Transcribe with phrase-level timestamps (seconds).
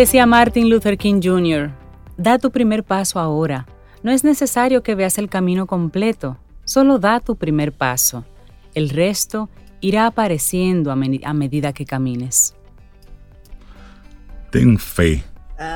[0.00, 1.70] decía Martin Luther King Jr.,
[2.16, 3.66] da tu primer paso ahora.
[4.02, 8.24] No es necesario que veas el camino completo, solo da tu primer paso.
[8.74, 9.50] El resto
[9.82, 12.54] irá apareciendo a, medida que camines.
[14.50, 15.22] Ten fe,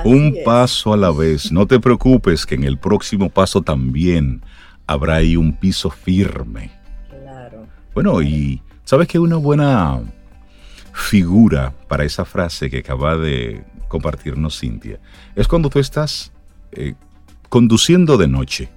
[0.06, 1.52] un paso a la vez.
[1.52, 4.42] No te preocupes que en el próximo paso también
[4.86, 6.70] habrá ahí un piso firme.
[7.10, 7.66] Claro.
[7.92, 10.00] Bueno, y sabes que una buena
[10.94, 15.00] figura para esa frase que acaba de compartirnos Cintia
[15.36, 16.32] es cuando tú estás
[16.72, 16.94] eh,
[17.48, 18.68] conduciendo de noche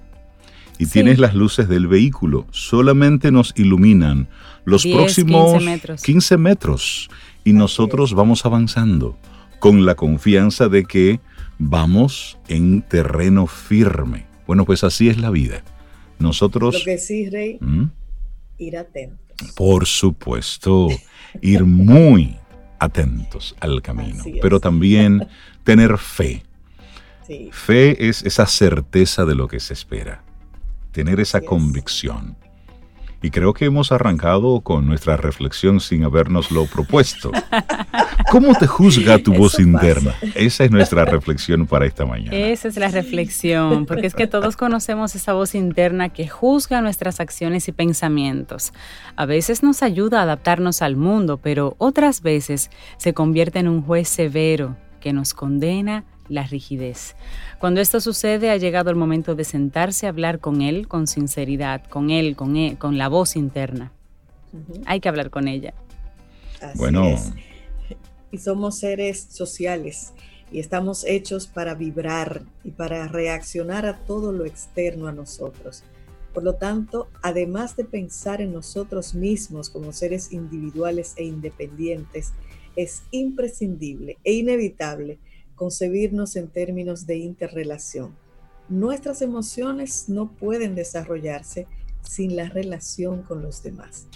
[0.78, 4.28] y tienes las luces del vehículo, solamente nos iluminan
[4.64, 5.62] los próximos
[6.04, 7.10] 15 metros.
[7.42, 9.18] y nosotros vamos avanzando
[9.58, 11.20] con la confianza de que
[11.58, 14.26] vamos en terreno firme.
[14.46, 15.62] Bueno, pues así es la vida.
[16.18, 16.74] Nosotros...
[16.74, 17.86] Lo que sí, Rey, ¿Mm?
[18.58, 19.52] ir atentos.
[19.56, 20.88] Por supuesto,
[21.40, 22.36] ir muy
[22.78, 25.26] atentos al camino, pero también
[25.64, 26.44] tener fe.
[27.50, 30.22] Fe es esa certeza de lo que se espera,
[30.92, 32.36] tener esa convicción.
[33.20, 37.32] Y creo que hemos arrancado con nuestra reflexión sin habernoslo propuesto.
[38.30, 40.14] ¿Cómo te juzga tu voz interna?
[40.34, 42.36] Esa es nuestra reflexión para esta mañana.
[42.36, 47.20] Esa es la reflexión, porque es que todos conocemos esa voz interna que juzga nuestras
[47.20, 48.72] acciones y pensamientos.
[49.16, 53.82] A veces nos ayuda a adaptarnos al mundo, pero otras veces se convierte en un
[53.82, 57.16] juez severo que nos condena la rigidez.
[57.58, 61.84] Cuando esto sucede, ha llegado el momento de sentarse a hablar con él con sinceridad,
[61.84, 63.92] con él, con, él, con la voz interna.
[64.86, 65.72] Hay que hablar con ella.
[66.74, 67.16] bueno.
[68.30, 70.12] Y somos seres sociales
[70.50, 75.82] y estamos hechos para vibrar y para reaccionar a todo lo externo a nosotros.
[76.32, 82.32] Por lo tanto, además de pensar en nosotros mismos como seres individuales e independientes,
[82.76, 85.18] es imprescindible e inevitable
[85.56, 88.14] concebirnos en términos de interrelación.
[88.68, 91.66] Nuestras emociones no pueden desarrollarse
[92.02, 94.06] sin la relación con los demás.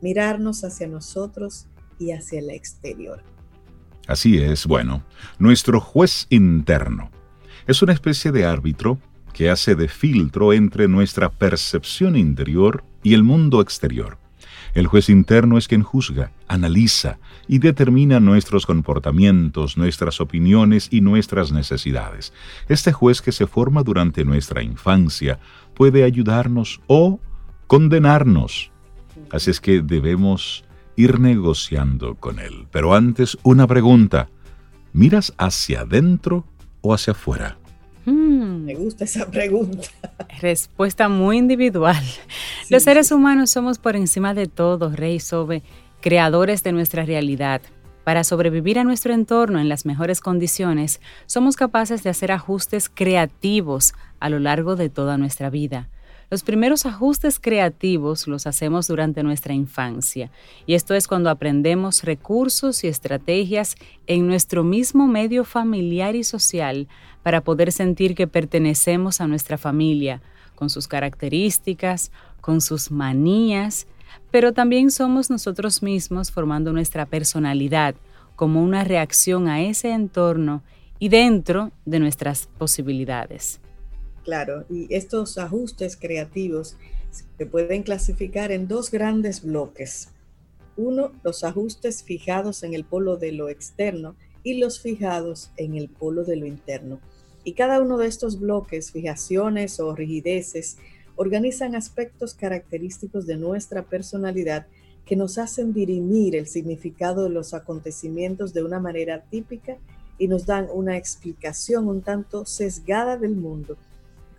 [0.00, 1.66] Mirarnos hacia nosotros
[1.98, 3.22] y hacia el exterior.
[4.06, 5.04] Así es, bueno,
[5.38, 7.10] nuestro juez interno
[7.66, 8.98] es una especie de árbitro
[9.32, 14.18] que hace de filtro entre nuestra percepción interior y el mundo exterior.
[14.74, 21.52] El juez interno es quien juzga, analiza y determina nuestros comportamientos, nuestras opiniones y nuestras
[21.52, 22.32] necesidades.
[22.68, 25.38] Este juez que se forma durante nuestra infancia
[25.74, 27.20] puede ayudarnos o
[27.66, 28.70] condenarnos.
[29.30, 30.64] Así es que debemos
[30.96, 32.66] ir negociando con él.
[32.70, 34.28] Pero antes, una pregunta.
[34.92, 36.44] ¿Miras hacia adentro
[36.80, 37.56] o hacia afuera?
[38.04, 38.64] Hmm.
[38.64, 39.88] Me gusta esa pregunta.
[40.40, 42.02] Respuesta muy individual.
[42.70, 45.62] Los seres humanos somos por encima de todo, Rey Sobe,
[46.00, 47.62] creadores de nuestra realidad.
[48.04, 53.94] Para sobrevivir a nuestro entorno en las mejores condiciones, somos capaces de hacer ajustes creativos
[54.18, 55.88] a lo largo de toda nuestra vida.
[56.32, 60.30] Los primeros ajustes creativos los hacemos durante nuestra infancia
[60.64, 63.76] y esto es cuando aprendemos recursos y estrategias
[64.06, 66.88] en nuestro mismo medio familiar y social
[67.22, 70.22] para poder sentir que pertenecemos a nuestra familia,
[70.54, 72.10] con sus características,
[72.40, 73.86] con sus manías,
[74.30, 77.94] pero también somos nosotros mismos formando nuestra personalidad
[78.36, 80.62] como una reacción a ese entorno
[80.98, 83.60] y dentro de nuestras posibilidades.
[84.24, 86.76] Claro, y estos ajustes creativos
[87.10, 90.10] se pueden clasificar en dos grandes bloques.
[90.76, 95.88] Uno, los ajustes fijados en el polo de lo externo y los fijados en el
[95.88, 97.00] polo de lo interno.
[97.44, 100.78] Y cada uno de estos bloques, fijaciones o rigideces,
[101.16, 104.66] organizan aspectos característicos de nuestra personalidad
[105.04, 109.76] que nos hacen dirimir el significado de los acontecimientos de una manera típica
[110.16, 113.76] y nos dan una explicación un tanto sesgada del mundo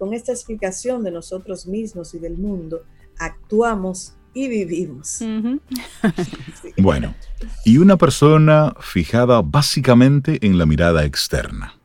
[0.04, 2.84] con esta explicación de nosotros mismos y del mundo,
[3.20, 5.20] actuamos y vivimos.
[6.78, 7.16] Bueno,
[7.64, 11.76] y una persona fijada básicamente en la mirada externa.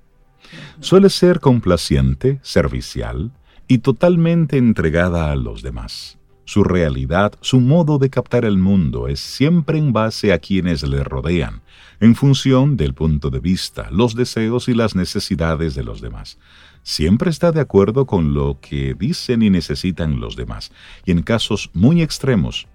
[0.80, 3.30] Suele ser complaciente, servicial
[3.68, 6.18] y totalmente entregada a los demás.
[6.44, 11.04] Su realidad, su modo de captar el mundo es siempre en base a quienes le
[11.04, 11.62] rodean,
[12.00, 16.36] en función del punto de vista, los deseos y las necesidades de los demás
[16.82, 20.72] siempre está de acuerdo con lo que dicen y necesitan los demás,
[21.04, 22.66] y en casos muy extremos,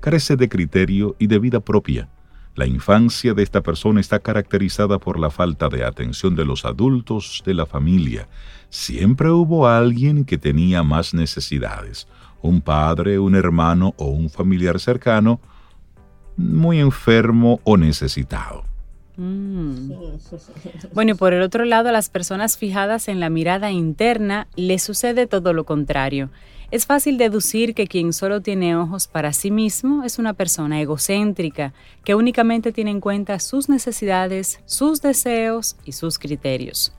[0.00, 2.08] carece de criterio y de vida propia.
[2.56, 7.42] La infancia de esta persona está caracterizada por la falta de atención de los adultos
[7.46, 8.28] de la familia.
[8.70, 12.08] Siempre hubo alguien que tenía más necesidades,
[12.42, 15.40] un padre, un hermano o un familiar cercano,
[16.36, 18.69] muy enfermo o necesitado.
[19.20, 19.92] Mm.
[20.94, 24.82] Bueno, y por el otro lado, a las personas fijadas en la mirada interna les
[24.82, 26.30] sucede todo lo contrario.
[26.70, 31.74] Es fácil deducir que quien solo tiene ojos para sí mismo es una persona egocéntrica,
[32.04, 36.92] que únicamente tiene en cuenta sus necesidades, sus deseos y sus criterios.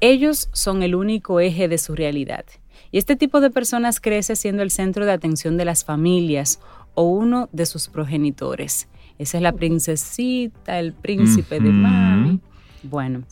[0.00, 2.44] Ellos son el único eje de su realidad.
[2.92, 6.60] Y este tipo de personas crece siendo el centro de atención de las familias
[6.94, 8.88] o uno de sus progenitores.
[9.18, 12.40] Esa es la princesita, el príncipe de mami.
[12.82, 13.22] Bueno,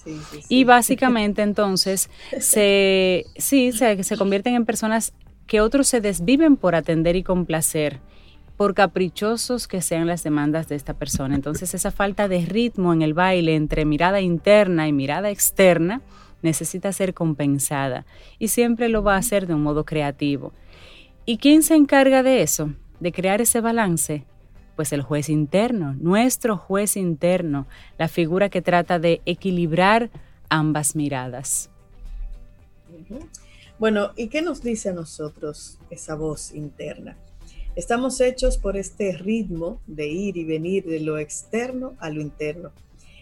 [0.49, 2.09] y básicamente entonces
[2.41, 5.13] se, sí, se, se convierten en personas
[5.47, 8.01] que otros se desviven por atender y complacer,
[8.57, 11.35] por caprichosos que sean las demandas de esta persona.
[11.35, 16.01] Entonces esa falta de ritmo en el baile entre mirada interna y mirada externa
[16.41, 18.07] necesita ser compensada
[18.39, 20.53] y siempre lo va a hacer de un modo creativo.
[21.27, 22.73] ¿Y quién se encarga de eso?
[23.01, 24.25] De crear ese balance.
[24.77, 27.67] Pues el juez interno, nuestro juez interno,
[27.99, 30.11] la figura que trata de equilibrar
[30.49, 31.71] ambas miradas.
[33.79, 37.17] Bueno, ¿y qué nos dice a nosotros esa voz interna?
[37.75, 42.71] Estamos hechos por este ritmo de ir y venir de lo externo a lo interno.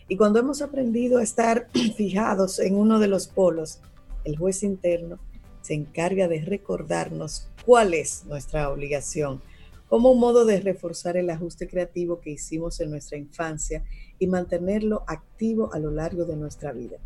[0.08, 3.78] Y cuando hemos aprendido a estar fijados en uno de los polos,
[4.24, 5.18] el juez interno
[5.62, 9.40] se encarga de recordarnos cuál es nuestra obligación,
[9.90, 13.84] como un modo de reforzar el ajuste creativo que hicimos en nuestra infancia
[14.20, 16.98] y mantenerlo activo a lo largo de nuestra vida.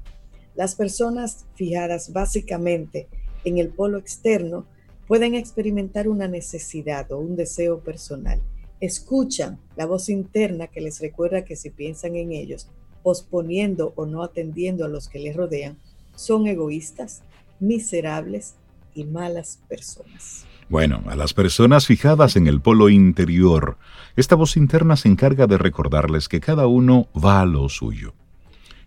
[0.55, 3.09] Las personas fijadas básicamente
[3.47, 4.67] en el polo externo
[5.09, 8.43] pueden experimentar una necesidad o un deseo personal.
[8.81, 12.69] Escuchan la voz interna que les recuerda que si piensan en ellos,
[13.03, 15.79] posponiendo o no atendiendo a los que les rodean,
[16.17, 17.23] son egoístas,
[17.61, 18.57] miserables
[18.95, 20.45] y malas personas.
[20.75, 23.79] Bueno, a las personas fijadas en el polo interior,
[24.17, 28.13] esta voz interna se encarga de recordarles que cada uno va a lo suyo,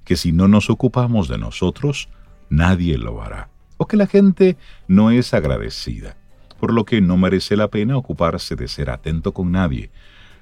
[0.03, 2.09] que si no nos ocupamos de nosotros,
[2.49, 3.47] nadie lo hará
[3.77, 4.57] o que la gente
[4.89, 6.17] no es agradecida,
[6.59, 9.89] por lo que no merece la pena ocuparse de ser atento con nadie.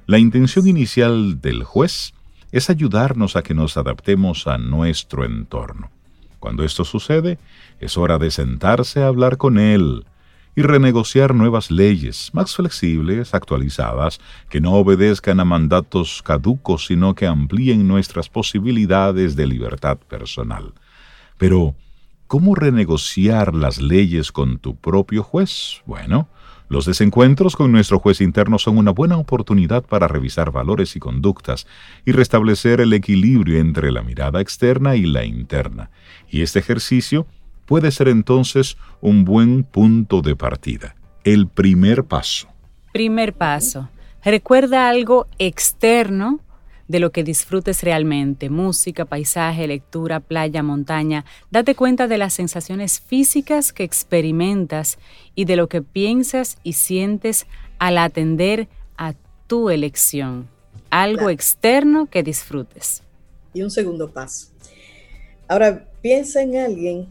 [0.08, 2.16] La intención inicial del juez
[2.52, 5.92] es ayudarnos a que nos adaptemos a nuestro entorno.
[6.40, 7.38] Cuando esto sucede,
[7.80, 10.06] es hora de sentarse a hablar con él
[10.56, 14.20] y renegociar nuevas leyes más flexibles, actualizadas,
[14.50, 20.74] que no obedezcan a mandatos caducos, sino que amplíen nuestras posibilidades de libertad personal.
[21.38, 21.76] Pero,
[22.28, 25.84] ¿Cómo renegociar las leyes con tu propio juez?
[25.86, 26.28] Bueno,
[26.70, 31.68] los desencuentros con nuestro juez interno son una buena oportunidad para revisar valores y conductas
[32.04, 35.92] y restablecer el equilibrio entre la mirada externa y la interna.
[36.28, 37.28] Y este ejercicio
[37.66, 40.96] puede ser entonces un buen punto de partida.
[41.24, 42.48] El primer paso.
[42.94, 43.90] Primer paso.
[44.24, 46.40] Recuerda algo externo
[46.88, 51.26] de lo que disfrutes realmente, música, paisaje, lectura, playa, montaña.
[51.50, 55.00] Date cuenta de las sensaciones físicas que experimentas
[55.34, 57.48] y de lo que piensas y sientes
[57.80, 59.14] al atender a
[59.48, 60.48] tu elección.
[60.90, 63.04] Algo externo que disfrutes.
[63.54, 64.50] Y un segundo paso.
[65.48, 67.08] Ahora, piensa en alguien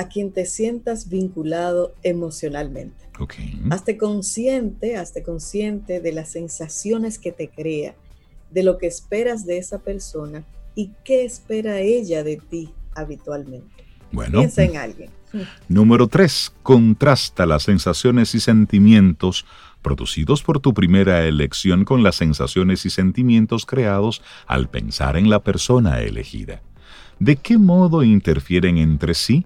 [0.00, 2.96] a quien te sientas vinculado emocionalmente.
[3.18, 3.60] Okay.
[3.68, 7.94] Hazte consciente, hazte consciente de las sensaciones que te crea
[8.50, 10.42] de lo que esperas de esa persona
[10.74, 13.84] y qué espera ella de ti habitualmente.
[14.10, 14.38] Bueno.
[14.38, 15.10] Piensa en alguien.
[15.68, 16.54] Número 3.
[16.62, 19.44] Contrasta las sensaciones y sentimientos
[19.82, 25.40] producidos por tu primera elección con las sensaciones y sentimientos creados al pensar en la
[25.40, 26.62] persona elegida.
[27.18, 29.44] ¿De qué modo interfieren entre sí?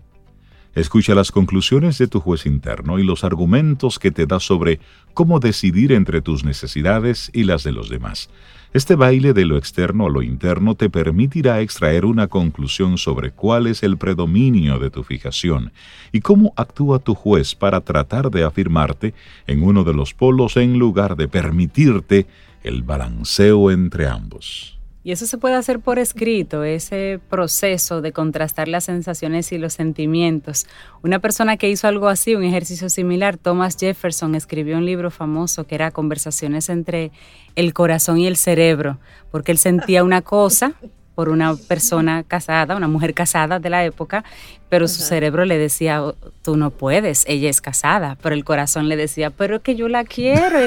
[0.74, 4.80] Escucha las conclusiones de tu juez interno y los argumentos que te da sobre
[5.12, 8.28] cómo decidir entre tus necesidades y las de los demás.
[8.72, 13.68] Este baile de lo externo a lo interno te permitirá extraer una conclusión sobre cuál
[13.68, 15.72] es el predominio de tu fijación
[16.10, 19.14] y cómo actúa tu juez para tratar de afirmarte
[19.46, 22.26] en uno de los polos en lugar de permitirte
[22.64, 24.76] el balanceo entre ambos.
[25.04, 29.74] Y eso se puede hacer por escrito, ese proceso de contrastar las sensaciones y los
[29.74, 30.66] sentimientos.
[31.02, 35.66] Una persona que hizo algo así, un ejercicio similar, Thomas Jefferson, escribió un libro famoso
[35.66, 37.12] que era Conversaciones entre
[37.54, 38.98] el corazón y el cerebro,
[39.30, 40.72] porque él sentía una cosa
[41.14, 44.24] por una persona casada, una mujer casada de la época,
[44.68, 48.88] pero su cerebro le decía, oh, tú no puedes, ella es casada, pero el corazón
[48.88, 50.58] le decía, pero es que yo la quiero.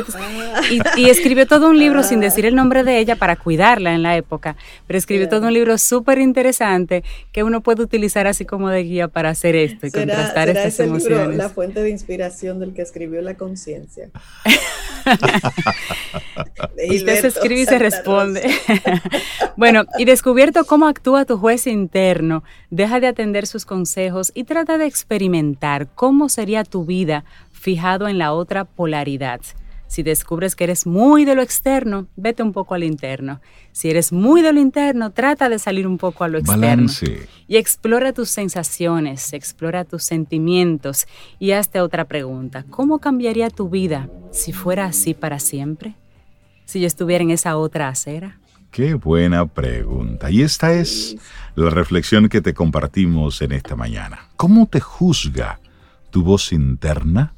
[0.96, 4.16] Y, escribió todo un libro sin decir el nombre de ella para cuidarla en la
[4.16, 4.56] época,
[4.88, 9.08] pero escribió todo un libro súper interesante que uno puede utilizar así como de guía
[9.10, 11.38] para hacer esto y contrastar estas emociones.
[11.38, 14.10] la fuente de inspiración del que escribió La conciencia.
[16.90, 18.50] Usted se escribe y se responde.
[19.58, 24.78] bueno, y descubierto cómo actúa tu juez interno, deja de atender sus consejos y trata
[24.78, 29.42] de experimentar cómo sería tu vida fijado en la otra polaridad.
[29.88, 33.40] Si descubres que eres muy de lo externo, vete un poco al interno.
[33.72, 36.62] Si eres muy de lo interno, trata de salir un poco a lo externo.
[36.62, 37.28] Balance.
[37.48, 41.08] Y explora tus sensaciones, explora tus sentimientos
[41.40, 42.66] y hazte otra pregunta.
[42.70, 45.96] ¿Cómo cambiaría tu vida si fuera así para siempre?
[46.66, 48.40] Si yo estuviera en esa otra acera.
[48.72, 50.30] Qué buena pregunta.
[50.30, 51.16] Y esta es
[51.56, 54.28] la reflexión que te compartimos en esta mañana.
[54.36, 55.62] ¿Cómo te juzga
[56.12, 57.34] tu voz interna?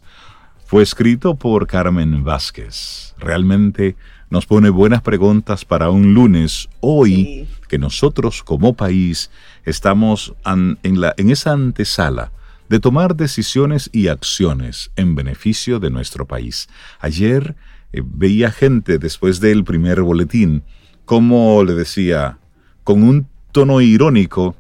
[0.70, 3.16] Fue escrito por Carmen Vázquez.
[3.18, 3.96] Realmente
[4.30, 9.32] nos pone buenas preguntas para un lunes, hoy que nosotros como país
[9.66, 12.32] estamos en, la, en esa antesala
[12.70, 16.70] de tomar decisiones y acciones en beneficio de nuestro país.
[17.00, 17.56] Ayer
[17.92, 20.62] eh, veía gente después del primer boletín,
[21.04, 22.38] como le decía,
[22.84, 24.56] con un tono irónico,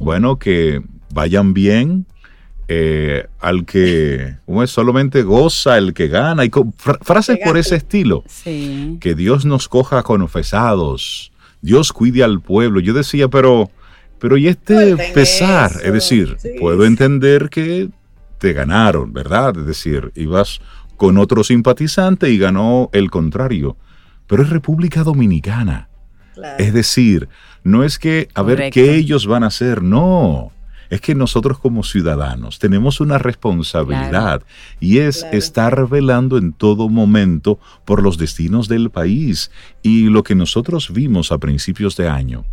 [0.00, 0.82] bueno, que
[1.12, 2.06] vayan bien,
[2.66, 6.50] eh, al que es solamente goza el que gana, y
[7.02, 8.24] frases por ese estilo.
[9.00, 12.80] Que Dios nos coja confesados, Dios cuide al pueblo.
[12.80, 13.70] Yo decía, pero,
[14.18, 17.90] pero y este pesar, es decir, puedo entender que
[18.38, 19.58] te ganaron, ¿verdad?
[19.58, 20.60] Es decir, ibas
[20.96, 23.76] con otro simpatizante y ganó el contrario.
[24.26, 25.88] Pero es República Dominicana.
[26.58, 27.28] Es decir,
[27.62, 30.50] no es que a ver qué ellos van a hacer, no
[30.94, 34.44] es que nosotros como ciudadanos tenemos una responsabilidad
[34.78, 39.50] y es estar velando en todo momento por los destinos del país.
[39.82, 42.44] Y lo que nosotros vimos a principios de año,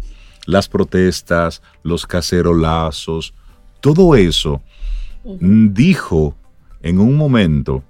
[0.48, 3.36] las protestas, los cacerolazos,
[3.79, 4.62] todo eso
[5.24, 6.36] dijo
[6.81, 7.83] en un momento,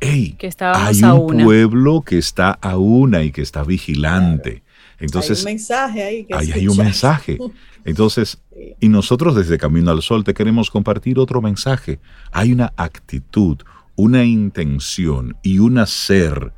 [0.00, 4.62] hey, hay un pueblo que está a una y que está vigilante.
[4.98, 6.24] Entonces, hay un mensaje ahí.
[6.24, 7.38] Que ahí hay un mensaje.
[7.84, 8.38] Entonces,
[8.80, 12.00] y nosotros desde Camino al Sol te queremos compartir otro mensaje.
[12.32, 13.58] Hay una actitud,
[13.94, 16.52] una intención y un hacer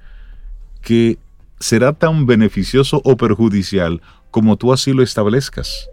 [0.80, 1.18] que
[1.60, 5.88] será tan beneficioso o perjudicial como tú así lo establezcas.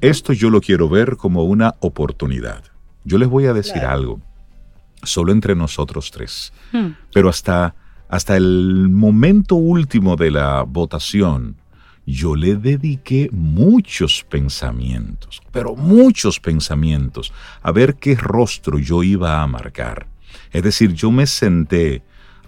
[0.00, 2.64] Esto yo lo quiero ver como una oportunidad.
[3.04, 4.20] Yo les voy a decir algo,
[5.02, 6.88] solo entre nosotros tres, hmm.
[7.12, 7.74] pero hasta,
[8.08, 11.56] hasta el momento último de la votación,
[12.06, 17.32] yo le dediqué muchos pensamientos, pero muchos pensamientos,
[17.62, 20.06] a ver qué rostro yo iba a marcar.
[20.52, 22.02] Es decir, yo me senté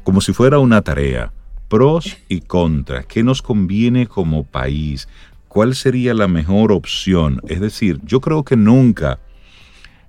[0.05, 1.33] como si fuera una tarea,
[1.69, 5.09] pros y contras, qué nos conviene como país,
[5.49, 7.43] cuál sería la mejor opción.
[7.49, 9.19] Es decir, yo creo que nunca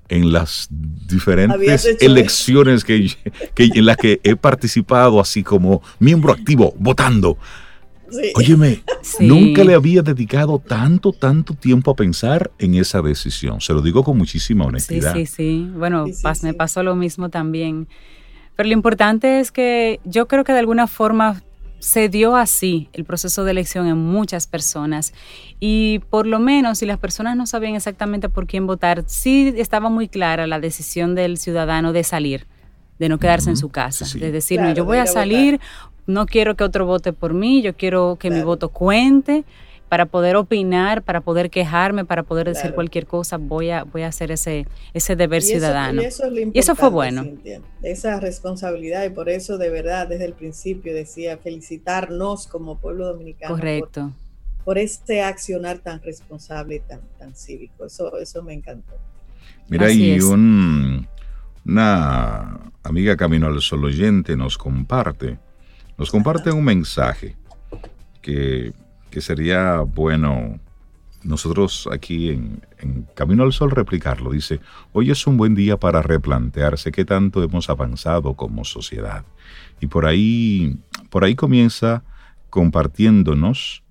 [0.09, 3.15] en las diferentes elecciones que,
[3.55, 7.37] en las que he participado así como miembro activo, votando,
[8.35, 8.81] Óyeme,
[9.19, 13.61] nunca le había dedicado tanto, tanto tiempo a pensar en esa decisión.
[13.61, 15.13] Se lo digo con muchísima honestidad.
[15.13, 15.71] Sí, sí, sí.
[15.75, 16.05] Bueno,
[16.43, 17.87] me pasó lo mismo también.
[18.55, 21.41] Pero lo importante es que yo creo que de alguna forma
[21.79, 25.13] se dio así el proceso de elección en muchas personas.
[25.59, 29.89] Y por lo menos si las personas no sabían exactamente por quién votar, sí estaba
[29.89, 32.47] muy clara la decisión del ciudadano de salir,
[32.99, 35.59] de no quedarse en su casa, de decir, yo voy a, salir
[36.09, 39.45] no quiero que otro vote por mí, yo quiero que mi voto cuente
[39.89, 44.07] para poder opinar, para poder quejarme, para poder decir cualquier cosa, voy a, voy a
[44.07, 46.01] hacer ese, ese deber ciudadano.
[46.01, 46.05] y,
[46.53, 47.25] eso fue bueno.
[47.81, 53.55] esa responsabilidad, y por eso de verdad desde el principio decía felicitarnos como pueblo dominicano.
[53.55, 54.13] Correcto.
[54.63, 57.85] Por, este accionar tan responsable y tan, tan cívico.
[57.85, 58.93] Eso, eso me encantó.
[59.67, 61.07] Mira, y un,
[61.65, 65.39] una amiga Camino al Sol oyente nos comparte
[65.99, 67.35] nos comparte un mensaje
[68.21, 68.71] que,
[69.19, 70.59] sería bueno
[71.23, 72.61] nosotros aquí en,
[73.13, 74.31] Camino al Sol replicarlo.
[74.31, 74.61] Dice,
[74.93, 79.25] hoy es un buen día para replantearse qué tanto hemos avanzado como sociedad.
[79.81, 80.77] Y por ahí,
[81.09, 82.03] por ahí comienza
[82.49, 83.83] compartiéndonos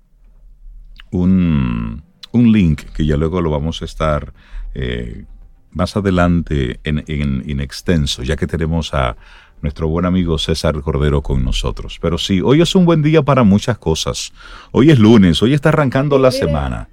[1.10, 4.32] un, link que ya luego lo vamos a estar
[4.74, 5.24] eh,
[5.72, 9.16] más adelante en, en extenso, ya que tenemos a,
[9.62, 11.98] nuestro buen amigo César Cordero con nosotros.
[12.00, 14.32] Pero sí, hoy es un buen día para muchas cosas.
[14.72, 16.88] Hoy es lunes, hoy está arrancando la semana.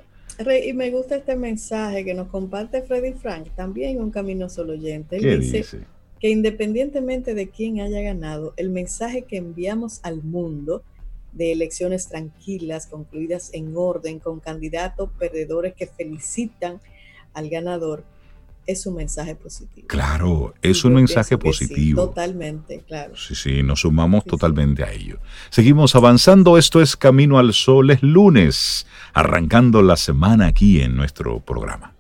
[0.65, 5.17] y me gusta este mensaje que nos comparte Freddy Frank, también un camino solo oyente.
[5.17, 5.86] Él dice,
[6.19, 10.84] que independientemente de quién haya ganado, el mensaje que enviamos al mundo
[11.34, 16.79] de elecciones tranquilas, concluidas en orden, con candidatos perdedores que felicitan
[17.34, 18.05] al ganador,
[18.65, 19.88] es un mensaje positivo.
[19.88, 22.07] Claro, es un mensaje positivo.
[22.07, 23.15] totalmente, claro.
[23.15, 25.19] Sí, sí, nos sumamos totalmente a ello.
[25.50, 31.39] Seguimos avanzando, esto es Camino al Sol, es lunes, arrancando la semana aquí en nuestro
[31.39, 31.93] programa.